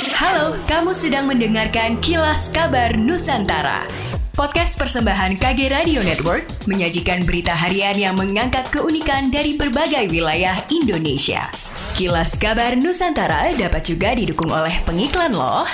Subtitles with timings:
[0.00, 3.84] Halo, kamu sedang mendengarkan Kilas Kabar Nusantara.
[4.32, 11.52] Podcast persembahan KG Radio Network menyajikan berita harian yang mengangkat keunikan dari berbagai wilayah Indonesia.
[12.00, 15.68] Kilas Kabar Nusantara dapat juga didukung oleh pengiklan loh.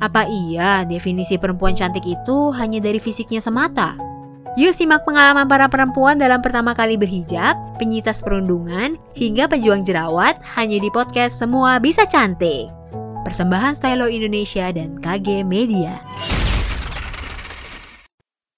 [0.00, 3.92] Apa iya definisi perempuan cantik itu hanya dari fisiknya semata?
[4.56, 10.80] Yuk simak pengalaman para perempuan dalam pertama kali berhijab, penyitas perundungan, hingga pejuang jerawat hanya
[10.80, 12.85] di podcast Semua Bisa Cantik.
[13.26, 15.98] Persembahan Stylo Indonesia dan KG Media.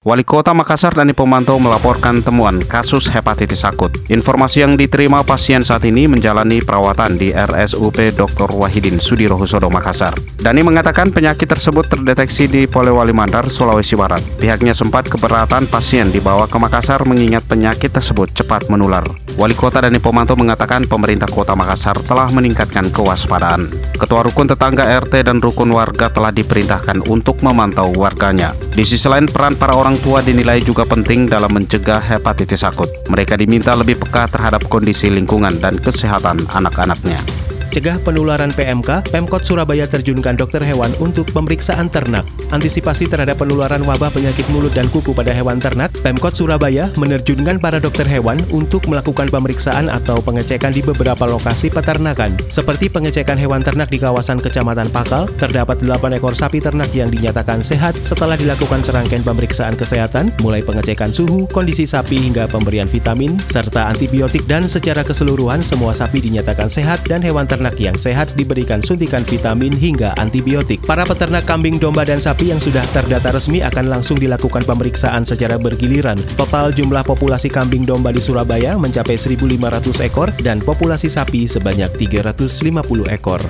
[0.05, 3.89] Wali Kota Makassar Dani Pemantau melaporkan temuan kasus hepatitis akut.
[4.13, 8.53] Informasi yang diterima pasien saat ini menjalani perawatan di RSUP Dr.
[8.53, 10.13] Wahidin Sudirohusodo Makassar.
[10.37, 14.21] Dani mengatakan penyakit tersebut terdeteksi di Polewali Mandar, Sulawesi Barat.
[14.37, 19.03] Pihaknya sempat keberatan pasien dibawa ke Makassar mengingat penyakit tersebut cepat menular.
[19.35, 23.69] Wali Kota Dani Pemantau mengatakan pemerintah Kota Makassar telah meningkatkan kewaspadaan.
[23.99, 28.55] Ketua Rukun Tetangga RT dan Rukun Warga telah diperintahkan untuk memantau warganya.
[28.73, 32.89] Di sisi lain, peran para orang tua dinilai juga penting dalam mencegah hepatitis akut.
[33.11, 37.38] Mereka diminta lebih peka terhadap kondisi lingkungan dan kesehatan anak-anaknya.
[37.69, 42.25] Cegah penularan PMK, Pemkot Surabaya terjunkan dokter hewan untuk pemeriksaan ternak.
[42.49, 47.77] Antisipasi terhadap penularan wabah penyakit mulut dan kuku pada hewan ternak, Pemkot Surabaya menerjunkan para
[47.77, 52.41] dokter hewan untuk melakukan pemeriksaan atau pengecekan di beberapa lokasi peternakan.
[52.49, 57.61] Seperti pengecekan hewan ternak di kawasan Kecamatan Pakal, terdapat 8 ekor sapi ternak yang dinyatakan
[57.61, 63.93] sehat setelah dilakukan serangkaian pemeriksaan kesehatan, mulai pengecekan suhu, kondisi sapi hingga pemberian vitamin, serta
[63.93, 68.79] antibiotik dan secara keseluruhan semua sapi dinyatakan sehat dan hewan ternak ternak yang sehat diberikan
[68.79, 70.79] suntikan vitamin hingga antibiotik.
[70.87, 75.59] Para peternak kambing, domba, dan sapi yang sudah terdata resmi akan langsung dilakukan pemeriksaan secara
[75.59, 76.15] bergiliran.
[76.39, 83.11] Total jumlah populasi kambing domba di Surabaya mencapai 1.500 ekor dan populasi sapi sebanyak 350
[83.11, 83.43] ekor.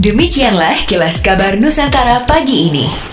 [0.00, 3.09] Demikianlah kilas kabar Nusantara pagi ini.